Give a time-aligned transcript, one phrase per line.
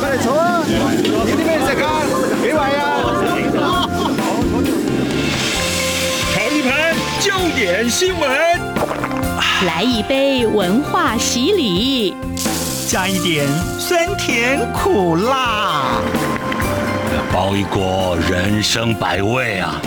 [0.00, 0.62] 快来坐啊！
[0.64, 0.70] 有
[1.26, 1.86] 啲咩食啊？
[2.42, 2.82] 几位啊？
[6.34, 6.70] 尝一盘
[7.20, 8.30] 焦点新闻，
[9.66, 12.16] 来一杯文化洗礼，
[12.88, 13.46] 加一点
[13.78, 16.00] 酸甜苦辣，
[17.32, 19.80] 包一锅人生百味啊！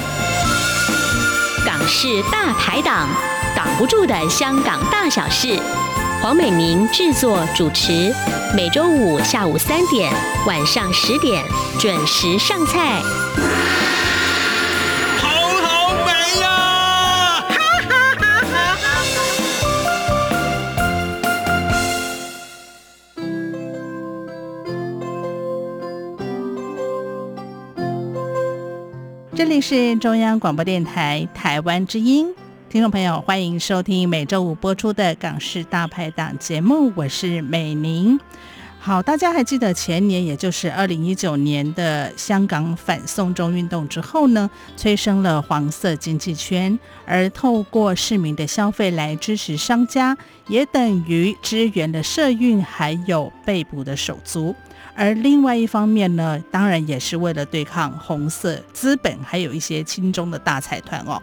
[1.66, 3.08] 港式大排档，
[3.56, 5.60] 挡不住的香港大小事。
[6.22, 8.14] 黄美明制作主持，
[8.56, 10.14] 每周五下午三点、
[10.46, 11.44] 晚上十点
[11.80, 13.02] 准时上菜。
[15.18, 15.28] 好
[15.64, 17.44] 好美呀！
[17.50, 17.56] 哈
[17.90, 19.04] 哈哈哈
[29.36, 32.32] 这里是中央广播电台台湾之音。
[32.72, 38.18] 听众朋友，欢迎收听每周五播出的《港式大排档》节目，我是美玲。
[38.80, 54.56] 好，大家还记得前年，也就是二零一九年的香港反送中运动之后呢，催生了黄色经济圈，而透过市民的消费来支持商家，也等于支援了社运还有被捕的手足。
[54.96, 61.22] 而另外一方面呢，当然也是为了对抗红色资本，还有一些亲中的大财团哦。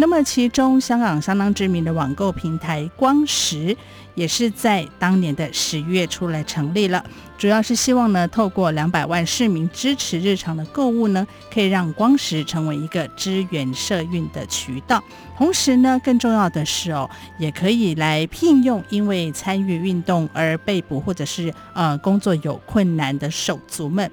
[0.00, 3.76] 那么，其中香港相当知名的网购平台光石，
[4.14, 7.04] 也是在当年的十月出来成立了，
[7.36, 15.04] 主要是希望呢，透过两百万市民支持日常的购物呢，可以让光石成为一个支援社运的渠道。
[15.36, 24.10] 同时呢，更重要的是哦，也可以来聘用因为参与运动而被捕或者是呃工作有困难的手足们。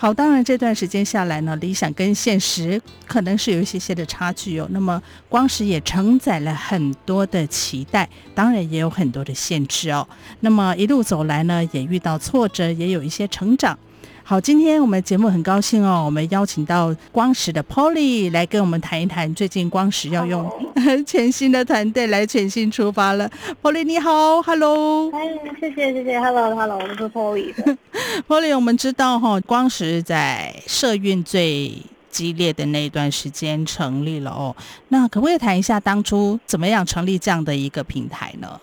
[0.00, 4.66] 好，当然这段时间下来呢，理想跟现实可能是有一些些的差距哦。
[4.70, 10.08] 那么光石也承载了很多的期待，当然也有很多的限制哦。
[10.40, 13.78] 那么一路走来呢，也遇到挫折，也有一些成长。
[14.30, 20.48] 好，今天我们节目很高兴哦，我们邀请到光石的 Polly 来跟我们谈一谈，最近光石要用
[21.04, 23.28] 全新的团队来全新出发了。
[23.60, 25.18] Polly 你好，Hello，哎，
[25.58, 27.52] 谢谢谢谢，Hello，Hello，我是 Polly。
[28.28, 34.54] Polly，我们知道哈、哦，光石在社运最激烈的那一段时间成立了哦，
[34.90, 38.60] 那可不可以谈一下当初怎么样成立这样的一个平台呢？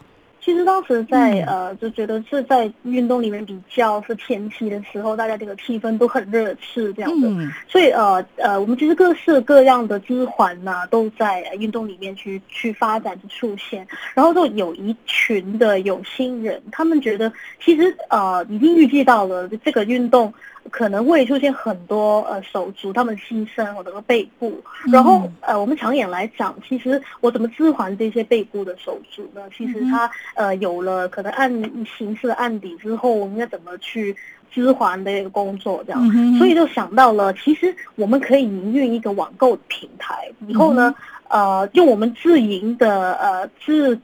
[0.47, 17.29] 其实当时在呃，就觉得是在运动里面比较是前期的时候，大家这个气氛都很热炽这样的，嗯、所以呃呃，我们其实各式各样的支环呢，都在运动里面去去发展去出现，然后就有一群的有心人，他们觉得
[17.59, 20.33] 其实呃已经预计到了这个运动。
[20.69, 24.53] 可能会出现很多呃手足他们牺牲或者说背部，
[24.91, 29.41] 然后呃我们长远来讲，其实我怎么支援这些背部的手足呢？
[29.55, 31.51] 其实他呃有了可能案
[31.97, 34.15] 刑事案底之后，我们要怎么去
[34.51, 40.93] 支还的一个工作这样，所以就想到了，其实我们可以营运一个网购平台，以后呢
[41.29, 43.99] 呃用我们自营的呃自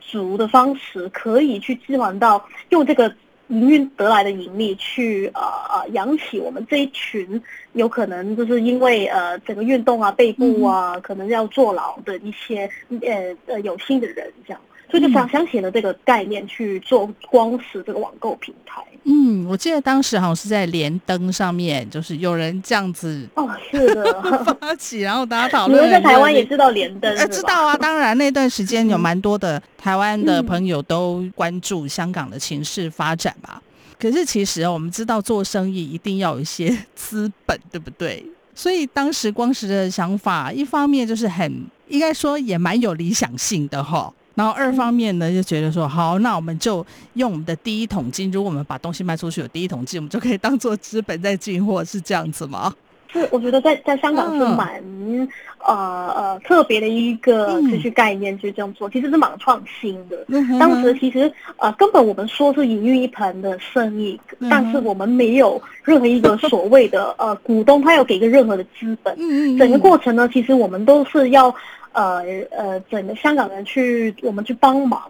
[0.00, 3.12] 足的方式，可以去支还到用这个。
[3.52, 7.40] 营运得来的盈利去呃呃养起我们这一群
[7.74, 12.68] 有可能就是因为呃整个运动啊背部啊，可能要坐牢的一些
[13.02, 14.60] 呃呃有心的人这样。
[14.92, 18.82] 所以就想想起了这个概念去做光石这个网购平台。
[19.04, 25.82] 嗯，我记得当时好像是在连登上面，就是有人这样子哦，是的发起，然后大家讨论。
[25.82, 27.16] 你们在台湾也知道连登？
[27.16, 33.62] 哎，知道啊，当然那段时间有蛮多的台湾的朋友都关注香港的情势发展吧。
[33.62, 38.22] 嗯、可是其实我们知道做生意一定要有一些资本，对不对？
[38.54, 44.12] 所以当时光石的想法，一方面就是很应该说也蛮有理想性的哈。
[44.34, 46.84] 然后二方面呢，就觉得说好，那我们就
[47.14, 52.72] 用我们的第一桶金，如果我们把东西卖出去有第一桶金，我们就可以当做资本在进货，是这样子吗？
[53.12, 55.28] 是，我觉得在在香港是蛮、嗯、
[55.66, 60.24] 呃呃特别的一个持续概念，去这样做，其实是蛮创新的。
[60.28, 69.14] 嗯、当时其实呃根本我们说是营运一盘的生意，嗯、但是我们没有任何一个所谓的呃股东，他要给一个任何的资本。
[69.18, 71.54] 嗯嗯、整个过程呢，其实我们都是要。
[71.92, 75.02] 呃呃，整个香港人去，我们去帮忙。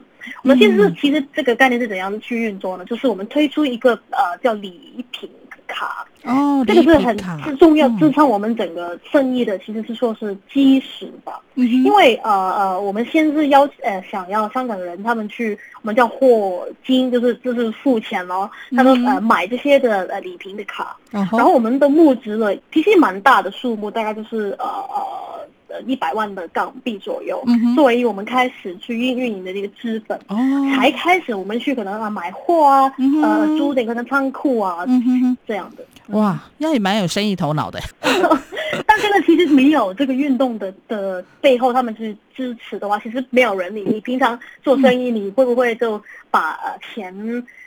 [0.45, 2.85] 我们现在是其实这个概念是怎样去运作呢？
[2.85, 5.29] 就是我们推出一个呃叫礼品
[5.67, 11.41] 卡哦，这个是很是重要支撑我们整个生意的，其实是说是基石吧。
[11.57, 25.32] 嗯、因为呃呃，我们先是邀呃想要香港人他们去，我们叫货金，就是就是付钱咯，他们呃买这些的呃礼品的卡，嗯、然后我们的募资了其实蛮大的数目，大概就是呃呃。
[25.73, 30.37] 的一百万的港币左右，嗯、作为我们开始去运运营的这个资本，哦，
[30.77, 35.85] 才开始我们去可能啊买货啊，嗯、呃租点可能仓库啊，嗯、这样的。
[36.09, 37.81] 哇，那也蛮有生意头脑的。
[38.87, 43.95] 但是呢，其实没有这个运动的的背后，他们是支持的话，其实没有人理你。
[43.95, 46.59] 你平常做生意，你会不会就把
[46.95, 47.15] 钱？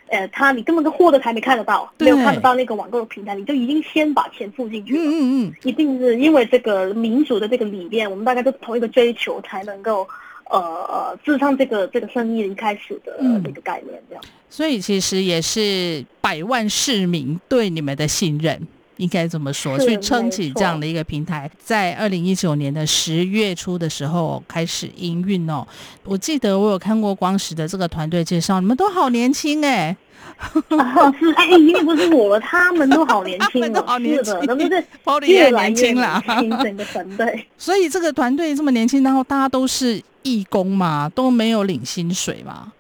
[0.08, 5.00] 呃，他你根本的货都还没看得到，没有看得到那个网购的平台，你就已经先把钱付进去了。
[5.04, 10.08] 嗯嗯嗯，一定是因为这个民主的这个理念，我们大家都同一个追求，才能够
[10.50, 14.24] 呃呃支撑这个这个生意一开始的这个概念这样。
[14.50, 18.68] 所以其实也是百万市民对你们的信任。
[18.98, 25.66] 应该怎么说，去撑起这样的一个平台，在二零一九年的十月初的时候开始营运哦。
[26.04, 29.96] 我记得我有看过光石的这个团队介绍，你们都好年轻哎、
[30.70, 31.14] 哦！
[31.20, 34.86] 是哎，一定不是我了，他们都好年轻了， 好年轻的，是不是？
[35.04, 36.22] 包里也年轻了，
[36.64, 37.48] 整个团队。
[37.58, 42.72] 所以这个团队这么年轻，然后大家都是义工嘛，都没有领薪水嘛。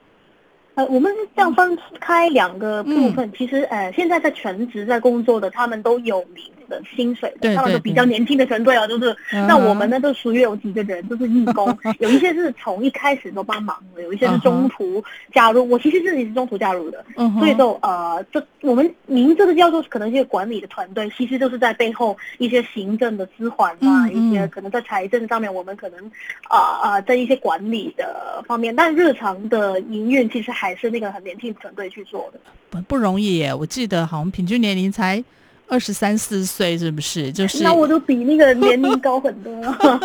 [0.75, 3.27] 呃，我们是这样分开两个部分。
[3.27, 9.05] 嗯、其实，呃，现在在全职在工作的，他们都有领的薪水的，对他们都比较年轻的团队哦，就是。
[9.31, 9.47] Uh-huh.
[9.47, 15.03] 那我们呢，都属于有几个人，都、就是义工， 有一些是从一开始都帮忙的，有一些是中途
[15.33, 15.63] 加入。
[15.63, 15.69] Uh-huh.
[15.69, 17.39] 我其实自己是中途加入的，uh-huh.
[17.39, 25.99] 所以就，呃，这我们名字的叫做可能一些管理的团队，其实就是在背后一些行政的支环啊，一些可能在财政上面，我们可能
[26.47, 30.75] 啊啊、呃呃，在一些管理的方面，但日常的营运其实还。
[30.77, 32.39] 是那个很年轻的团队去做的，
[32.69, 33.53] 不不容易耶。
[33.53, 35.23] 我记得好像平均年龄才
[35.67, 37.31] 二十三四岁，是不是？
[37.31, 39.53] 就是那我都比那个年龄高很多。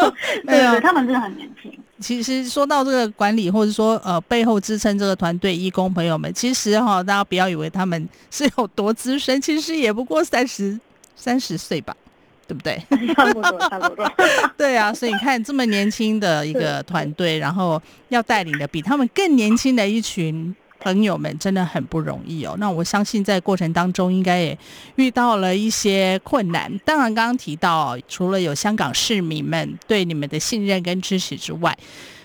[0.47, 1.73] 对啊，他们真的很年轻。
[1.99, 10.79] 其实说到这个管理，或者说呃背后支撑这个团队义工朋友们，其实哈，大家不要以为他们是有多资深，其实也不过三十
[11.15, 11.97] 三十岁吧。
[12.49, 12.83] 对不对？
[13.15, 14.13] 差不多，差不多。
[14.59, 22.57] 对啊，所以你看这么年轻的一个团队，然后要带领的比他们更年轻的一群朋友们，真的很不容易哦。
[22.59, 24.59] 那我相信在过程当中，应该也
[24.97, 26.77] 遇到了一些困难。
[26.85, 31.77] 当然，刚刚提到，除了有香港市民们对你们的信任跟支持之外，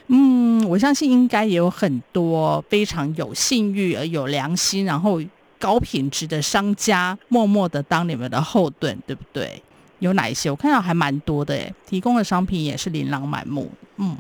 [0.08, 5.22] 嗯，我相信应该也有很多非常有信誉而有良心，然后
[5.60, 9.62] 高品质的商家，默默的当你们的后盾，对不对？
[10.00, 10.52] 有哪一些？
[10.52, 13.72] 我看到还蛮多的诶，提供的商品也是琳琅满目。
[13.98, 14.16] 嗯，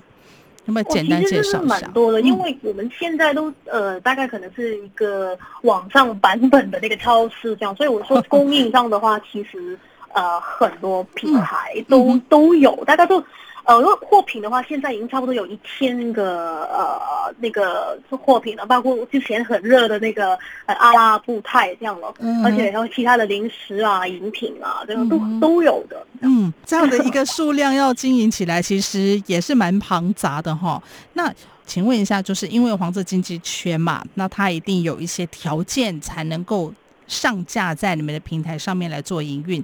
[0.65, 9.77] 有没有简单介绍蛮多的，因为我们现在都呃，大概可能是一个网上版本的那个超市这样，所以我说供应上的话，其实
[10.13, 13.23] 呃很多品牌都、嗯、都有，大家都。
[13.65, 26.05] 呃，如果货品的话，现在已经差不多有一千个呃那个货品了，包括之前很热的那个呃阿拉布泰这样了，嗯，而且还有其他的零食啊、饮品啊，这个都、嗯、都有的。
[26.21, 30.81] 嗯，这样的一个数量要经营起来，其实也是蛮庞杂的哈。
[31.13, 31.33] 那
[31.65, 36.71] 请问一下，就是因为黄色经济圈嘛，那它一定有一些条件才能够
[37.07, 39.63] 上架在你们的平台上面来做营运。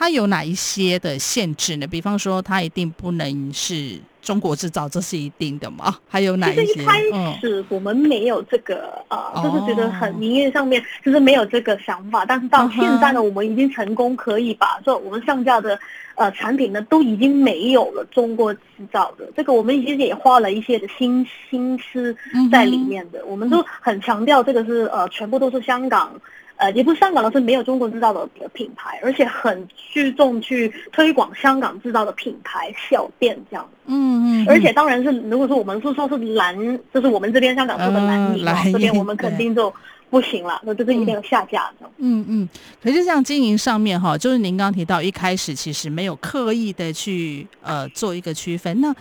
[0.00, 1.86] 它有哪一些的限制呢？
[1.86, 5.94] 比方说，它一定不能是中国制造，这是一定的吗？
[6.08, 6.64] 还有哪一些？
[6.64, 12.24] 其实一开始我们没有这个、嗯、呃，就是觉得很营业上面就是没有这个想法。
[12.24, 15.78] 但是到现在呢，我们已经成功可以把这我们上架的
[16.14, 18.60] 呃产品呢，都已经没有了中国制
[18.90, 19.30] 造的。
[19.36, 22.16] 这个我们已经也花了一些的心心思
[22.50, 23.18] 在里面的。
[23.18, 26.10] 嗯、我们都很强调这个是呃，全部都是香港。
[26.60, 33.66] 呃，也不是香港的是没有中国制造的品牌，而且很注重去推广香港制造的品牌小店这样。
[33.86, 34.46] 嗯嗯。
[34.46, 36.54] 而且当然是，如果说我们是说是蓝，
[36.92, 39.72] 就是我们这边香港做的蓝泥，这边我们肯定就
[40.10, 41.88] 不行了，那就是一定要下架的。
[41.96, 42.48] 嗯嗯。
[42.82, 48.78] 可是像经营上面哈，就是您刚刚提到一开始其实没有刻意的去呃做一个区分。
[48.82, 48.94] 那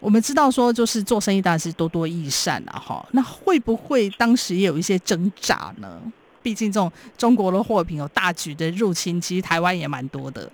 [0.00, 3.06] 我们知道说，就是做生意大是多多益善啊哈。
[3.12, 5.98] 那会不会当时也有一些挣扎呢？
[6.42, 10.50] 毕竟这种中国的货品有大举的入侵，其实台湾也蛮多的。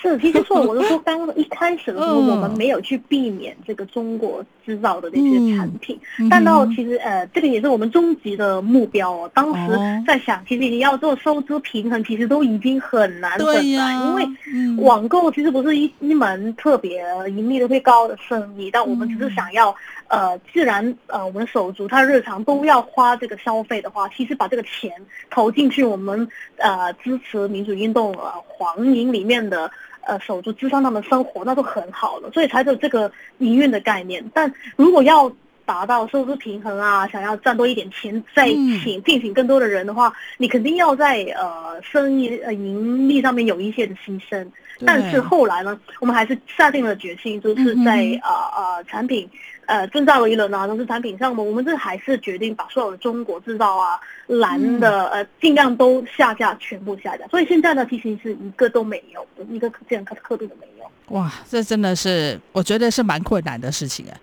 [0.00, 9.30] 是，其实说我就说， 刚刚一开始的时候，我们没有去避免这个中国制造的那些产品，嗯、但到其实呃，这个也是我们终极的目标哦。
[9.34, 19.74] 当时在想，其实你要做收支平衡，其实都已经很难很难，因为网购其实不是一一门特别盈利的会高的生意，但我们只是想要。
[20.08, 24.90] 呃，既然呃我们手足他日常都要花这个消费的话，其实把这个钱
[25.30, 26.26] 投进去，我们
[26.56, 29.70] 呃支持民主运动呃黄营里面的
[30.06, 34.24] 呃守住支撑他们生活，那都很好了，所以才有这个营运的概念。
[34.32, 35.30] 但如果要
[35.64, 38.48] 达到收支平衡啊，想要赚多一点钱，再
[38.82, 44.46] 请聘请更多的人的话，嗯、你肯定要在呃生意呃盈利上面有一些的牺牲。
[44.84, 49.28] 但是后来呢，我们还是下定了决心，就是在呃呃产品。
[49.66, 54.00] 呃，挣扎了一轮啊，都是产品上的，我们这还是决定把所有的中国制造啊、
[54.38, 57.26] 蓝的呃，尽量都下架，全部下架。
[57.26, 60.84] 所以现在呢，其实是一个都没有，一个这样刻度都没有。
[61.10, 64.14] 哇，这真的是我觉得是蛮困难的事情啊。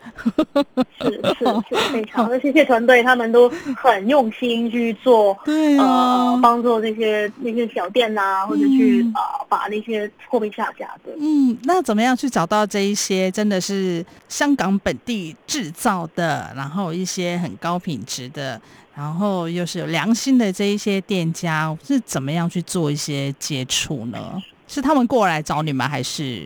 [1.02, 11.12] 是是是，非常的谢谢团队，他们都很用心去做，对啊、呃，帮助那些那些小店呐、啊，或者去啊、嗯呃、把那些货币下架的。
[11.20, 18.60] 嗯，那怎么样去找到这一些真的是香港本地制造的，然后一些很高品质的，
[18.96, 24.42] 然后又是有良心的这一些店家，是怎么样去做一些接触呢？
[24.70, 26.46] 是他们过来找你们，还是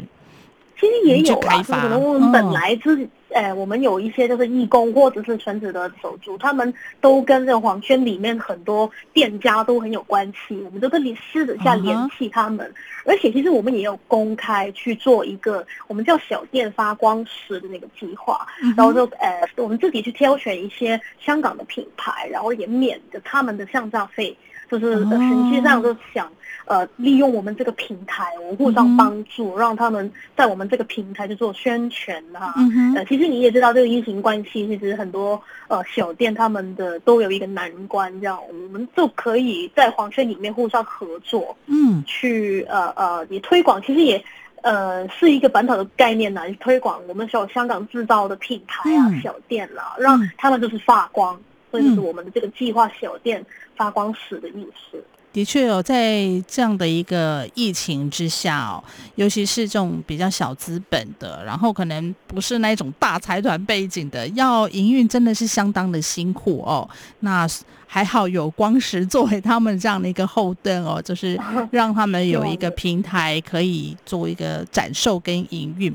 [0.82, 1.64] 其实也有啊？
[1.64, 3.08] 可能我们本来就是。
[3.34, 12.70] 哎，我们有一些就是义工或者是全职的手足，他们都跟这个黄圈里面很多店家都很有关系，我们都跟你私底下联系他们。
[13.06, 13.10] Uh.
[13.10, 18.76] 而且其实我们也有公开去做一个我们叫小店发光石的那个计划，uh.
[18.76, 24.38] 然后就呃我们自己去挑选一些香港的品牌，然后也免着他们的上架费，
[24.70, 26.30] 就是实际上就想。
[26.66, 32.54] 呃，利用我们这个平台，我们互相帮助，让他们在我们这个平台去做宣传哈。
[32.58, 44.24] 嗯、其实你也知道，这个疫情关系，其实很多呃小店他们的都有一个难关，这样我们就可以在黄圈里面互相合作，嗯，去呃呃，你推广，其实也
[44.62, 53.44] 呃是一个本土的概念呢，推广我们小香港制造的品牌啊，嗯、小店啦，让他们就是发光，嗯、所以就是我们的这个计划小店
[53.76, 55.04] 发光史的意思。
[55.34, 58.84] 的确哦，在这样的一个疫情之下哦，
[59.16, 66.90] 尤其是这种比较小资本的，然后可能不是那种大财团背景的，要营运真的是相当的辛苦哦。
[67.22, 67.48] 那
[67.88, 71.40] 还好有光石作为他们这样的一个后盾哦，就是
[71.72, 75.94] 让他们有一个平台可以做一个展售跟营运。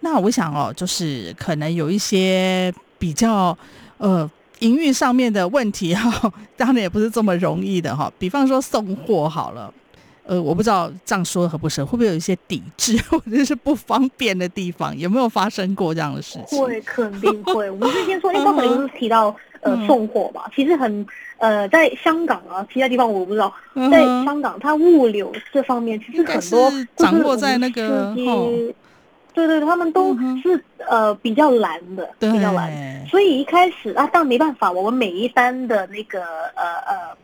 [0.00, 3.56] 那我想哦，就是可能有一些比较
[3.96, 4.30] 呃。
[4.60, 8.10] 营运上面的问题哈，当然也不是这么容易的哈。
[8.18, 9.72] 比方说送货好了，
[10.24, 14.96] 呃，我不知道这样说合不合，会不会有一些抵制 或者是不方便的地方？
[14.98, 16.58] 有没有发生过这样的事情？
[16.58, 17.70] 会，肯定会。
[17.70, 21.06] 我们之前说，因为刚才不是提到呃送货嘛，其实很
[21.38, 23.52] 呃，在香港啊，其他地方我不知道，
[23.90, 28.14] 在香港它物流这方面其实很多掌握在那个。
[29.36, 30.12] 对对对，他们都
[30.42, 36.22] 是、嗯、呃比较难的，比较难，所以一开始啊，但没办法，我们每一单的那个
[36.56, 37.16] 呃呃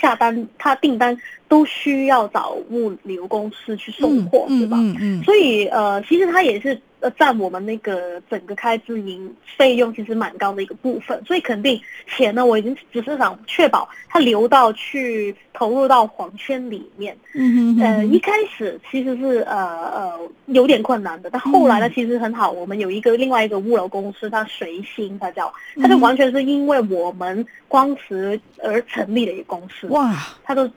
[0.00, 1.14] 下单，他订单
[1.48, 4.76] 都需要找物流公司去送货，对、嗯、吧？
[4.78, 6.80] 嗯嗯，所以呃，其实他也是。
[7.02, 17.16] 呃，占我们那个整个开支营费用其实蛮高的一个部分，所以肯定钱呢，我已经只是想确保它流到去投入到黄圈里面。
[17.34, 22.50] 嗯嗯呃，一开始其实是呃呃有点困难的，但后来呢，其实很好。
[22.52, 29.88] 我们有一个另外一个物流公司，它随心，它叫，它就完全是因为我们光磁而成立的一个公司。
[29.88, 30.70] 哇，它都。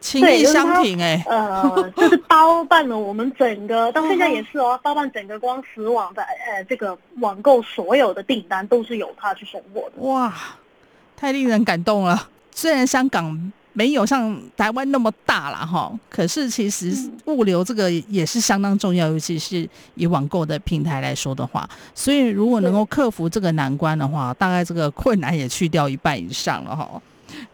[0.00, 10.02] 情意相挺哎，呃， 就是包办了我们整个，到现在也是哦，包办整个光石网的呃这个网购所有的订单都是由他去送货的。
[10.02, 10.32] 哇，
[11.16, 12.28] 太令人感动了！
[12.52, 16.92] 虽然香港没有像台湾那么大了哈，可是其实
[17.26, 26.88] 物流这个也是相当重要，尤其是以网购的平台来说的话，所以如果能够克服这个难关的话，大概这个困难也去掉一半以上了哈。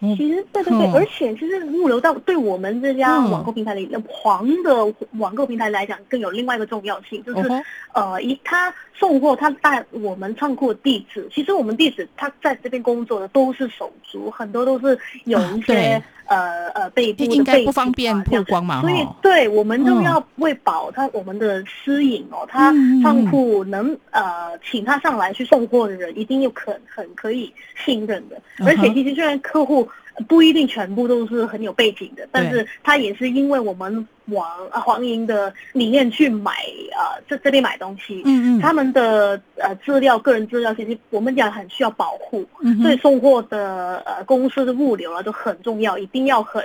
[0.01, 16.03] 其实对对对，而且其实物流到对我们这家网购平台的黄的网购平台来讲，更有另外一个重要性，就是呃，一他送货，他带我们仓库地址，其实我们地址他在这边工作的都是手足，很多都是有一些。
[16.27, 27.53] 呃呃，背部应该不方便曝光嘛，所以对我们都要为保他我们的私隐哦，他仓库能呃请他上来去送货的人，一定有可很可以
[27.85, 28.41] 信任的。
[28.65, 29.89] 而且其实虽然客户
[30.29, 36.53] 不一定全部都是很有背景的，但是他也是因为我们往黄营的理念去买
[36.93, 42.47] 呃这这边买东西，嗯嗯，他们的呃资料个人资料其实我们讲很需要保护，
[42.81, 45.99] 所以送货的呃公司的物流啊都很重要。
[45.99, 46.63] 一定要很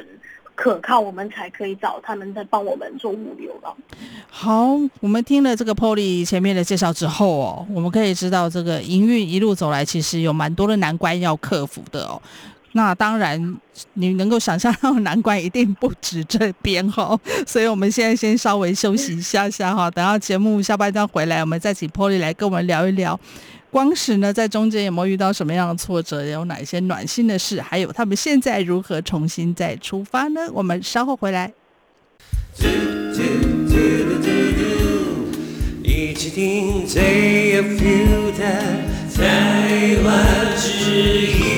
[0.55, 3.75] 可靠，我们才可以找他们在帮我们做物流了。
[4.29, 12.21] 好，我们听了这个 Polly 前面的介绍之后哦，我们可以知道这个营运一路走来，其实有蛮多的难关要克服的哦。
[12.73, 13.57] 那当然，
[13.93, 17.19] 你能够想象到难关一定不止这边哈。
[17.47, 23.19] 所以我们现在先稍微休息一下下哈，等到节目下半段回来，我们再请 Polly 来跟我们聊一聊。
[23.71, 26.25] 光石呢，在中间有没有遇到什么样的挫折？
[26.25, 27.61] 有哪一些暖心的事？
[27.61, 30.41] 还有他们现在如何重新再出发呢？
[30.53, 31.51] 我们稍后回来。
[35.83, 38.63] 一起听最有 feel 的
[39.15, 40.69] 台湾之
[41.27, 41.48] 音。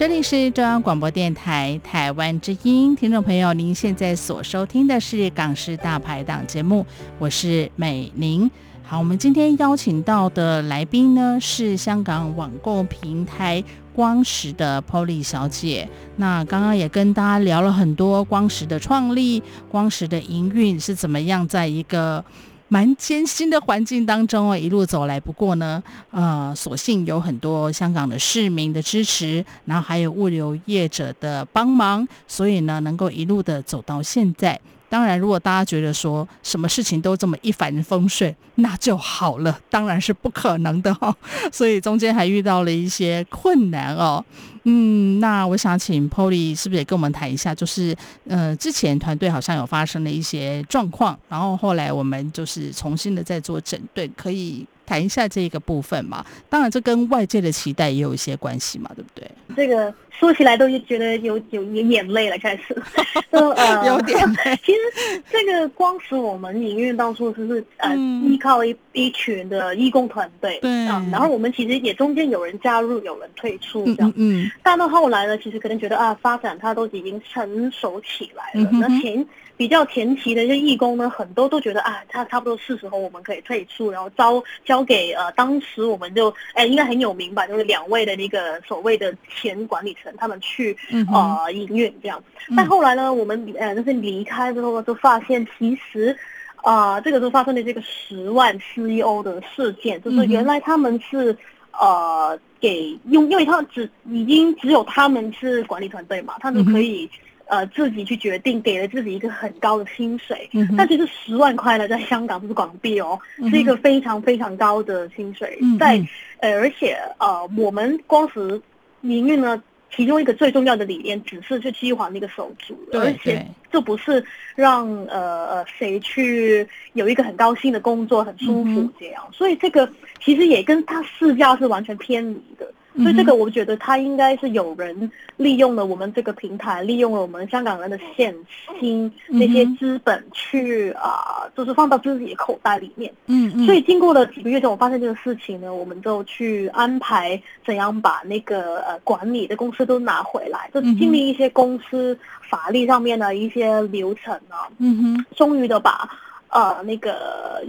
[0.00, 6.86] 这里是中央广播电台台湾之音，听众朋友，您现在所收听的是《港式大排档》节目，
[7.18, 8.50] 我是美玲。
[8.82, 15.86] 好，我们今天邀请到的来宾呢，是香港网购平台光石的 Polly 小姐。
[16.16, 22.24] 那刚刚也跟大家聊了很多光石的创立、光石的营运是怎么样，在一个。
[22.72, 25.18] 蛮艰辛的环境当中哦，一路走来。
[25.18, 34.58] 不过呢，呃，所幸有很多香港的市民的支持，然后还有物流业者的帮忙，所以呢，能够一路的走到现在。
[34.90, 41.14] 当然，如果大家觉得说什么事情都这么一帆风顺，那就好了，当然是不可能的哦。
[41.50, 44.22] 所以中间还遇到了一些困难哦。
[44.64, 47.54] 嗯，那我想请 Polly 是不是也跟我们谈一下？
[47.54, 47.96] 就是
[48.28, 54.66] 呃，之前团队好像有发生了一些状况，然后后来我们就是重新的在做整顿，可以。
[54.90, 59.30] 谈一下这个部分嘛，当然这跟外界的期待也有一些关系嘛，对不对？
[59.54, 62.76] 这个说起来都觉得有有有眼泪了，开始
[63.30, 64.18] 都呃有点。
[64.64, 79.24] 其实这个光是我们影院当初就是呃、嗯、依靠一一群的义工团队，对、嗯，然后我们其实也中间有人加入，有人退出这样，嗯，嗯，但到后来呢，其实可能觉得啊，发展它都已经成熟起来了，嗯、那前。
[79.60, 90.74] 比较前期的一些义工呢，很多都觉得啊，他差不多是时候我们可以退出，然后招交给呃，当时我们就哎应该很有名吧，就是两位的那个所谓的前管理层他们去
[91.12, 92.24] 呃营运这样。
[92.56, 96.16] 但后来呢，我们呃就是离开之后就发现，其实
[96.62, 101.36] 啊、呃、这个时候发生的这个十万 CEO 的事件，就是原来他们是
[101.78, 107.10] 呃给用，因为他们只已经只有他们是管理团队嘛，他们可以。
[107.50, 115.58] 呃，自己去决定，给了自己一个很高的薪水，嗯、但其实十万块呢，在香港不是港币哦、嗯，是一个非常非常高的薪水。
[115.60, 116.00] 嗯、在
[116.38, 118.62] 呃，而且呃，我们光是
[119.00, 119.60] 营运呢，
[119.92, 129.24] 其中一个最重要的理念，只是去计划那个手足，而且这不是让呃呃谁去有一个很高兴的工作，很舒服这样。
[129.26, 129.90] 嗯、所以这个
[130.22, 132.72] 其实也跟他市价是完全偏离的。
[133.02, 138.34] 所以这个，我觉得他应该是有人利用了我们这个平台，利用了我们香港人的现
[138.78, 143.12] 金那些资本去啊、呃，就是放到自己的口袋里面。
[143.26, 143.66] 嗯嗯。
[143.66, 154.68] 所以经过了几个月之后，我发现这个事情呢，我们就去安排怎样把那个呃管理的公司都拿回来，就经历一些公司法律上面的一些流程啊。
[154.78, 155.24] 嗯哼。
[155.36, 156.08] 终于的把
[156.48, 157.62] 呃那个。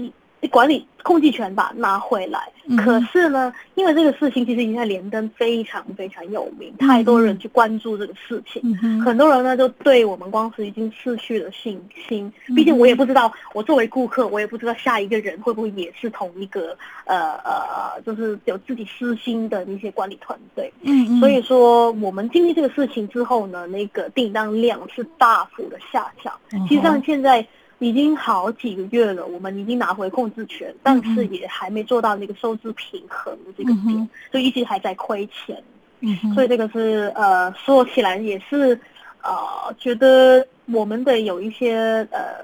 [0.47, 12.32] 管理控制权吧拿回来，嗯，可是呢，因为这个事情其实已经在连登非常非常有名，嗯，太多人去关注这个事情，嗯，很多人呢就对我们光石已经失去了信心。
[12.56, 20.71] 毕竟我也不知道，我作为顾客，我也不知道下一个人会不会也是同一个呃呃，就是有自己私心的那些管理团队。
[20.82, 26.34] 嗯，所以说我们经历这个事情之后呢，那个订单量是大幅的下降。
[26.51, 27.45] 嗯，其实上现在。
[27.82, 35.62] 已经好几个月了，我们已经拿回控制权，但是也还没做到那个收支平衡这个点，嗯、所以一直还在亏钱。
[36.02, 38.80] 嗯，所以这个是呃，说起来也是
[39.24, 42.36] 呃，觉得我们的有一些呃，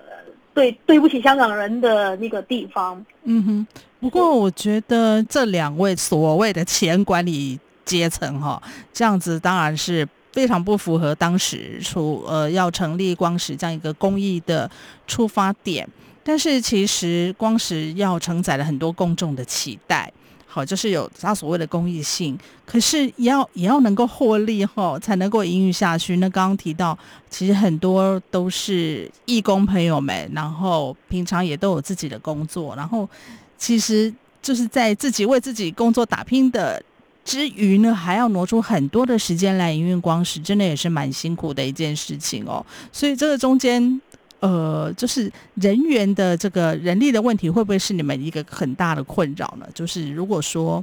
[0.55, 3.05] 对对不起香港人的那个地方。
[3.23, 3.67] 嗯哼，
[3.99, 8.59] 不过我觉得这两位所谓的前管理阶层哈，
[8.91, 10.07] 这样子当然是。
[10.37, 14.69] 非常不符合当时出呃要成立光石这样一个公益的
[15.07, 15.89] 出发点，
[16.23, 20.13] 但是其实光石要承载了很多公众的期待，
[20.45, 26.17] 好，就是有他所谓的公益性，可是也要也要能够获利哈，才能够营运下去。
[26.17, 26.95] 那刚刚提到，
[27.31, 33.09] 其实很多都是义工朋友们，然后平常也都有自己的工作，然后
[33.57, 36.79] 其实就是在自己为自己工作打拼的。
[37.27, 42.65] 之余呢，还要挪出很多的时间来营运光石，真的也是蛮辛苦的一件事情哦。
[42.89, 44.01] 所以这个中间，
[44.39, 49.67] 呃，就是人员的这个人力的问题，会不会是你们一个很大的困扰呢？
[49.73, 50.81] 就是如果说，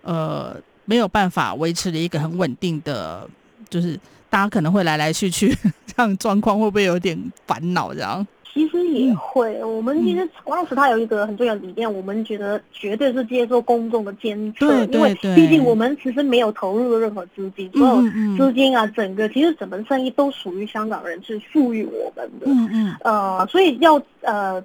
[0.00, 3.28] 呃，没有办法维持了一个很稳定的
[3.68, 4.00] 就是
[4.30, 5.54] 大家可能会来来去去，
[5.86, 7.92] 这样状况会不会有点烦恼？
[7.92, 8.26] 这样？
[8.54, 18.02] 其实也会，嗯、我们其实王老师他有一个很重要的理念，嗯、我们觉得绝对是接受公众的监测，因为毕竟我们其实没有投入任何资金，所有
[18.36, 24.62] 资金啊，整个其实整门生意都属于香港人是赋予我们的，嗯嗯，呃，所以要呃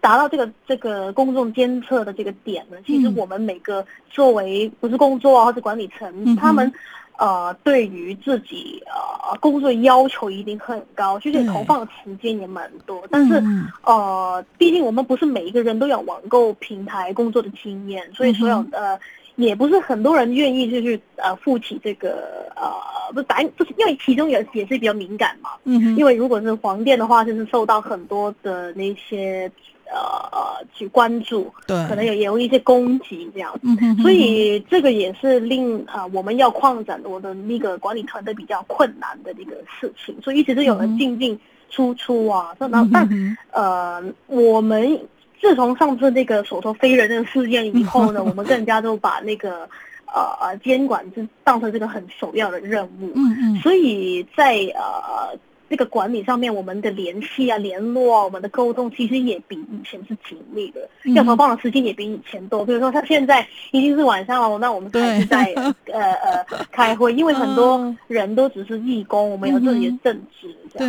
[0.00, 6.72] 达到这个这个公众监测的这个点呢，其实我们每个作为不是工作啊或者管理层，嗯、他们。
[7.18, 13.00] 呃，对于自己呃工作要求一定很高，就是投放的时间也蛮多。
[13.04, 13.42] 嗯、但是
[13.84, 19.00] 呃，毕竟我们不是每一个人都有网购平台工作的经验，所以所有的、呃、
[19.36, 22.70] 也不是很多人愿意就是呃负起这个呃
[23.12, 25.50] 不是，反正就是因为其中也也是比较敏感嘛。
[25.64, 25.96] 嗯哼。
[25.96, 29.50] 因为如果是黄店的话，就是受到很多的那些。
[29.92, 41.38] 呃，去关注，对，可能有有一些攻击这样子，嗯、哼哼哼，所以这个也是令啊、呃、我们要扩展我的那个管理团队比较困难的一个事情，所以一直都有人进进
[41.70, 45.00] 出出啊，嗯、哼但呃，我们
[45.40, 49.68] 自从上次那个所说飞人的事件以后呢，我们更加都把那个
[50.06, 55.38] 呃监管就当成这个很首要的任务，嗯嗯，所以在呃。
[55.68, 62.64] 这个管理上面，我们的联系啊、联络啊、我们的沟通，其实也比以前是紧密的，嗯、要投放的时间也比以前多。
[62.64, 65.52] 比如说，他现在已经是晚上了，那我们还是在
[65.92, 70.86] 呃呃开会，因为很多人都只是义工，嗯、我们有自己的正职，对，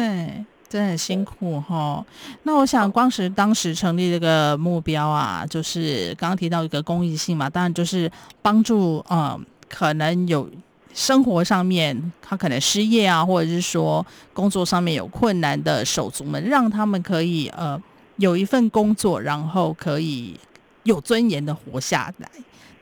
[0.70, 2.06] 真的很辛苦哈。
[2.44, 8.12] 那我想，光是当时成立这个目标啊，就是刚刚提到一个公益性嘛，当然就是
[8.44, 10.48] 帮助嗯，可能有。
[10.98, 17.80] 生活上面，他可能失业啊，或者是说工作上面有困难的手足们，让他们可以呃
[18.16, 20.36] 有一份工作，然后可以
[20.82, 22.28] 有尊严的活下来。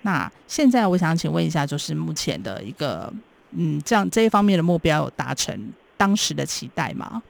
[0.03, 3.11] 那现在我想请问一下，就是目前的一个
[3.51, 7.21] 嗯，这样这一方面的目标有达成当时的期待吗？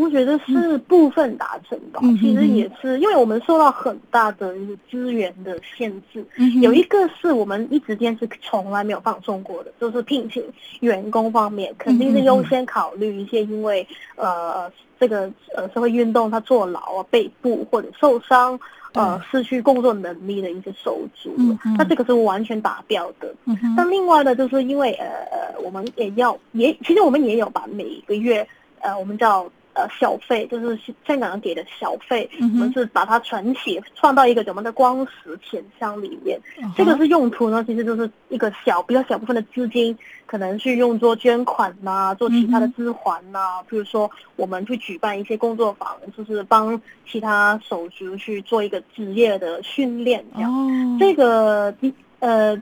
[0.00, 6.24] 我觉得是部分达成吧，嗯、其实也是因为我们受到很大的一个资源的限制。
[6.36, 10.42] 嗯、有一个是我们一直坚持从来没有放松过的，就是聘请
[10.80, 13.86] 员工方面，肯定是优先考虑一些因为、
[14.16, 18.58] 嗯、呃这个呃社会运动他坐牢啊、被捕或者受伤
[18.94, 21.34] 呃失去工作能力的一些手足，
[21.78, 23.34] 那、这个是完全达标的。
[23.46, 28.46] 嗯、但另外呢，就是因为呃呃我们也要也其实我们也有把每个月
[28.80, 29.50] 呃我们叫。
[29.72, 36.38] 呃，小费就是香港人给的小费，嗯、我们是把它存起，放到一个我们的光石钱箱里面。
[36.60, 43.62] 嗯、这个是用途呢，其实就是一个小比较小部分的资金，可能去用作捐款呐、啊，做其他的支还呐、啊。
[43.68, 50.52] 比、如说，我们去举办一些工作坊，就是帮其他手足去做一个职业的训练，这样。
[50.52, 51.72] 哦、这个
[52.18, 52.60] 呃。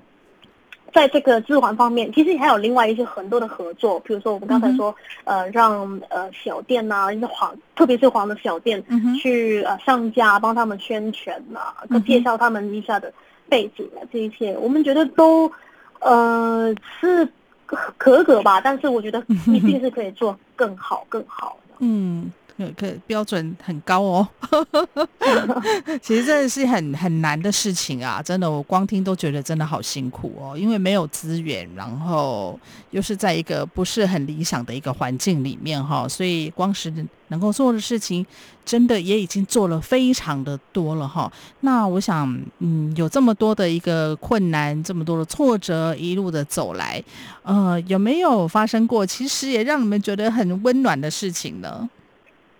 [0.92, 13.12] 在这个置环方面，其实还有另外一些很多的合作，比如说我们刚才说，嗯、呃，让呃小店呐、啊，一些黄，特别是黄的小店，嗯、去呃上架，帮他们宣传呐、啊，跟介绍他们一下的
[13.48, 15.50] 背景啊，这一些我们觉得都
[16.00, 17.28] 呃是
[17.66, 21.74] 可可吧，但是我觉得一定是可以做更好更好的。
[22.58, 22.74] 嗯。
[22.76, 24.28] 可标准很高哦，
[26.00, 28.22] 其实真的是很很难的事情啊！
[28.22, 32.58] 真的，我光听都觉得真的好辛苦哦，因为没有资源，然后
[32.90, 36.92] 又是在一个不是很理想的一个环境里面哈，所以光是
[37.28, 38.24] 能够做的事情，
[38.64, 41.32] 真的也已经做了非常的多了哈。
[41.60, 47.02] 那我想，嗯，有这么多的一个困难，这么多的挫折，一路的走来，
[47.42, 51.88] 呃，有没有发生过其实也让你们觉得很温暖的事情呢？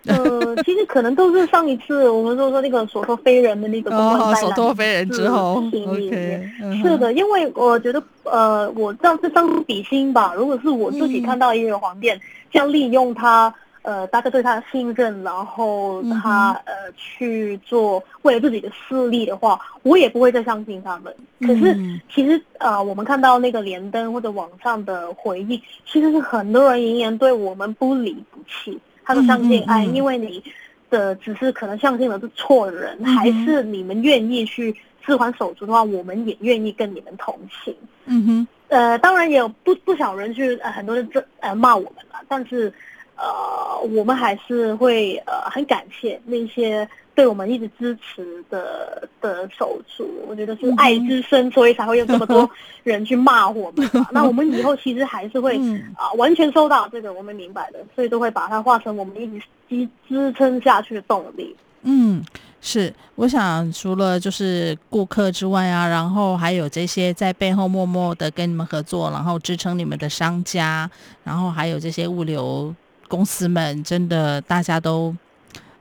[0.09, 6.49] 呃，其实可能都是上一次我们说说那个所托非人的那个公关灾难，所托非人之后，OK，
[6.83, 10.33] 是的，因为我觉得呃，我这样是相比心吧。
[10.35, 21.15] 如果是我自己看到一个黄店，这样利用他呃，大家对他的信任，然后他呃去做为了自己的势力的话，我也不会再相信他们。
[21.41, 21.77] 可是
[22.13, 28.79] 其实呃，我们看到那个连登或者网上的回应，其实是很多人仍然对我们不离不弃。
[29.09, 30.45] 他都相信，哎，因为你
[30.91, 37.75] 的只是可能相信的是错的人，嗯、还是你们愿意去置换手足的话，我们也愿意跟你们同行。
[38.05, 42.71] 嗯哼，呃，当然也有不不少人去，呃，很多人这呃骂我们了，但是
[43.19, 46.89] 呃，我们还是会呃很感谢那些。
[47.15, 52.49] 对我们一直支持的的手足，我觉得是爱之深，所以才会有这么多
[52.85, 53.91] 人去骂我们。
[54.13, 55.59] 那我们以后其实还是会
[55.97, 61.57] 啊，完全收到这个，我们明白的，所以都会把它化成我们一直支支撑下去的动力。
[61.83, 62.23] 嗯，
[62.61, 70.89] 是，我想除了就是顾客之外啊，然后还有这些在背后默默的跟你们合作，然后支撑你们的商家，
[71.25, 72.73] 然后还有这些物流
[73.09, 75.17] 公司们，真的大家都。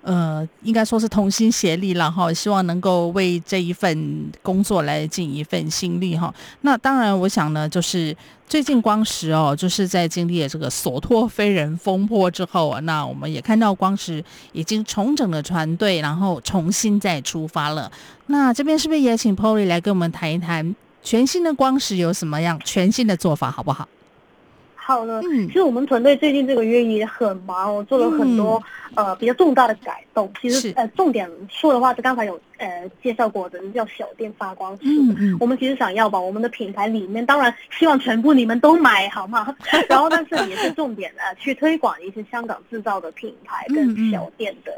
[0.03, 6.33] 呃，应该说是同心协力了哈，希望能够为这一份工作来尽一份心力哈。
[6.61, 8.15] 那当然，我想呢，就是
[8.47, 17.91] 最近光石哦，就是在经历了这个索托非人风波之后啊，那我们也看到光石已经重整了团队，然后重新再出发了。
[18.27, 23.85] 那这边是不是也请 Polly 来跟我们谈一谈全新的光石有什么样全新的做法，好不好？
[24.87, 28.63] 好呢，其实我们团队最近这个月也很忙，我做了很多、
[28.95, 30.31] 嗯、呃比较重大的改动。
[30.41, 34.83] 其实呃重点说的话，是刚才有呃介绍过的，叫小店发光石。
[34.85, 35.37] 嗯嗯。
[35.41, 39.53] 我们其实想要把我们的品牌里面，当然希望全部你们都买，好吗？
[39.89, 44.71] 然后但是也是重点呃去推广一些香港制造的品牌跟小店的。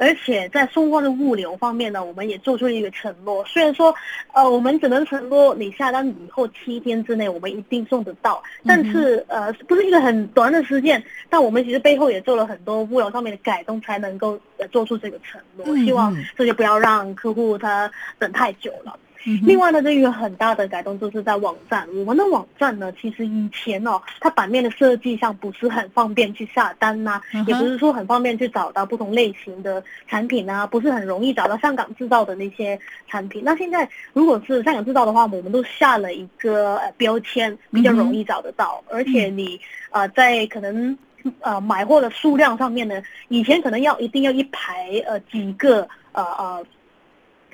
[0.00, 3.44] 而且在送货的物流方面呢，我们也做出了一个承诺。
[3.44, 3.92] 虽然说
[4.32, 9.47] 呃我们只能承诺你下单以后七天之内我们一定送得到，但是呃。
[9.66, 15.76] 不是一个很短的时间，但我们其实背后也做了很多物流上面的改动，才能够呃做出这个承诺。
[15.76, 18.98] 希望这就不要让客户他等太久了。
[19.44, 21.86] 另外呢，这一个很大的改动就是在网站。
[21.96, 33.42] 我们的网站呢，其实以前哦，它版面的设计上不是很方便去下单呐、啊，也不是说很方便去找到不同类型的产品啊，不是很容易找到香港制造的那些产品。
[33.44, 40.96] 那现在如果是香港制造的话，我们都下了一个呃标签，比较容易找得到，而且你呃在可能
[41.40, 46.64] 呃买货的数量上面呢，以前可能要一定要一排呃几个呃呃。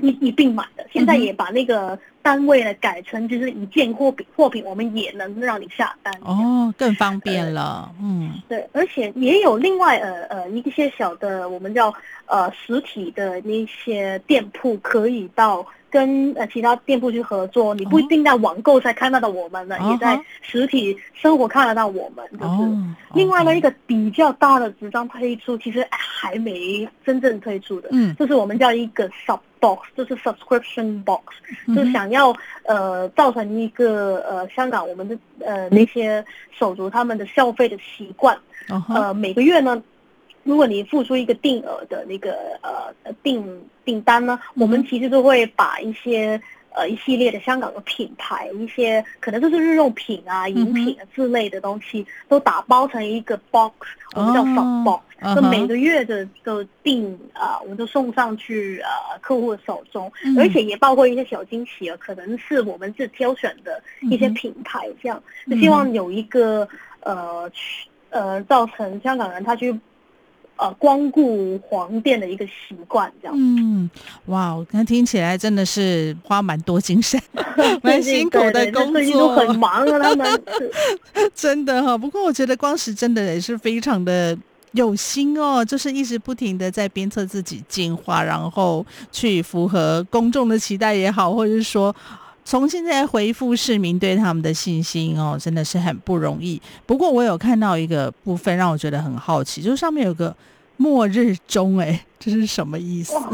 [0.00, 7.90] 一一并买的，现在也把那个单位呢改成就是一件货品，货品我们也能让你下单哦，更方便了。
[7.92, 11.94] 呃、嗯，对，而且也有另外呃呃一些小的我们叫
[12.26, 15.66] 呃实体的那些店铺可以到。
[15.94, 22.26] 跟呃其他店铺去合作，你不一定在网购才看得到我们的，哦、也在实体生活看得到我们。
[22.32, 31.22] 就是、哦、另外呢，一个比较大的纸张推出，其实还没真正推出的，嗯，就是我们叫一个 sub box，就是 subscription box，、
[31.68, 38.36] 嗯、就是想要呃造成一个呃香港我们的呃那些手足他们的消费的习惯，
[38.68, 39.80] 哦、呃每个月呢。
[40.44, 43.44] 如果你付出一个定额的那个呃订
[43.84, 53.72] 订单呢，我们其实都会把一些呃一系列的香港的品牌，一些可能就是日用品啊、饮品啊之类的东西，都打包成一个 box，
[54.14, 66.68] 我们叫 sub box，就每个月的的订啊，我们都送上去呃客户的手中，而且也包括一些小惊喜啊，可能是我们自挑选的一些品牌，这样就希望有一个
[67.00, 69.74] 呃去呃造成香港人他去。
[70.56, 73.34] 呃，光顾黄店的一个习惯，这样。
[73.36, 73.90] 嗯，
[74.26, 77.20] 哇，我刚听起来真的是花蛮多精神，
[77.82, 80.42] 蛮辛苦的工作，很忙啊，他们。
[81.34, 84.36] 真的哈、哦，不过我觉得光石真的也是非常的
[84.72, 91.94] 有心哦，就是一直不停的在鞭策自己进化，然后去符合公众的期待也好，或者是说。
[92.44, 96.60] 从现在回复市民对他们的信心哦，真的是很不容易。
[96.84, 100.36] 不过我有看到一个部分让我觉得很好奇，就是上面有个
[100.76, 103.14] 末日钟，哎，这是什么意思？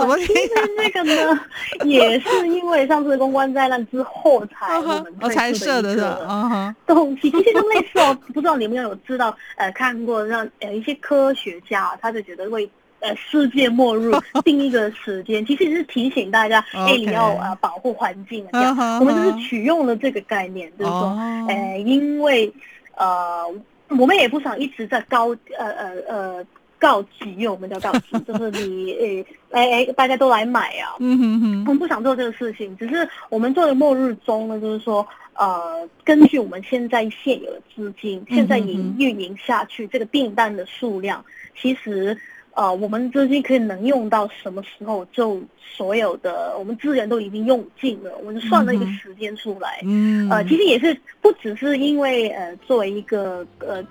[0.00, 0.16] 怎么？
[0.18, 0.32] 其实
[0.76, 1.40] 这个呢，
[1.84, 8.16] 也是因为上次公关灾难之后才我们推出的一个东西，其实就类似哦。
[8.34, 9.36] 不知道你们有没有知道？
[9.56, 12.68] 呃，看过让呃一些科学家，他就觉得为。
[13.02, 14.12] 呃，世界末日
[14.44, 18.76] 定一个时间，其实是提醒大家，哎、欸，你要呃保护环境这样。
[19.00, 22.52] 我们就是取用了这个概念，就是说，哎、呃，因为
[22.94, 23.44] 呃，
[23.88, 26.46] 我们也不想一直在告呃呃呃
[26.78, 30.94] 告急，我们叫告急，就是你诶哎哎，大家都来买啊。
[31.00, 31.60] 嗯哼哼。
[31.66, 41.24] 我们不想做这个事情，只是我们做的末日中呢，就是说，呃，根据我们现在现有的资金，现在营运营下去这个订单的数量，
[41.60, 42.16] 其实。
[42.54, 45.04] 呃，我们资金可以能用到什么时候？
[45.12, 49.80] 就所有的我们资源都已经用尽了，我们就算了一个时间出来。
[49.84, 53.82] 嗯，呃，其实也是不只是因为呃，作为一个呃，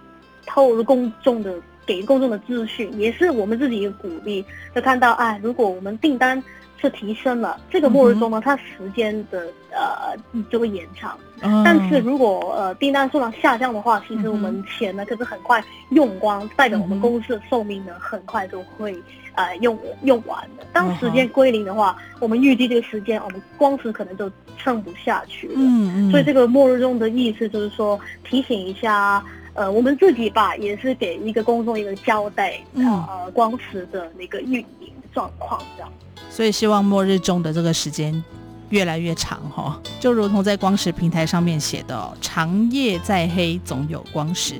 [0.45, 4.45] 透露公众的给公众的资讯，也是我们自己一个鼓励，
[4.76, 6.41] 就看到哎，如果我们订单。
[6.82, 10.17] 是提升了这个末日钟呢，它时间的呃
[10.50, 11.17] 就会延长。
[11.44, 18.96] 嗯、但是如果呃订单数量下降的话，其实我们钱呢可是很快用光，代表我们公司的寿命呢很快就会
[19.36, 20.65] 呃用用完的。
[20.74, 25.54] 当时间归零的话，我们预计这个时间我们光石可能就撑不下去了。
[25.58, 26.12] 嗯嗯。
[26.12, 32.60] 所以这个末日钟的意思就是说提醒一下呃我们自己吧，也是给一个公众一个交代。
[32.76, 34.91] 呃光石的那个运营。
[35.13, 35.91] 状况这样。
[36.32, 38.24] 所以希望末日中的这个时间
[38.70, 44.56] 越来越长哈，就如同在光时平台上面写的哦，长夜再黑总有光时。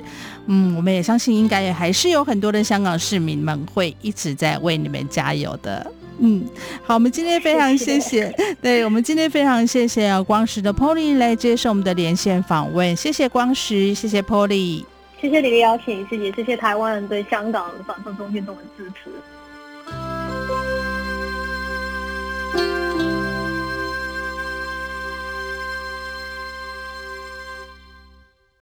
[0.46, 5.90] 嗯，我们也相信应该也还是有很多的香港市民们会一直在为你们加油的。
[6.18, 6.44] 嗯，
[6.84, 14.84] 好，我们今天非常谢谢，谢 谢对，我们今天非常谢谢啊光时的 Polly 来接受我们的连线访问，谢谢光时，谢谢 Polly，
[15.20, 19.10] 谢谢你的邀请，谢谢谢谢台湾人对香港反送中运动的支持。